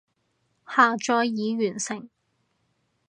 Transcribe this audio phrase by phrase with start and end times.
[0.67, 2.09] 下載已完成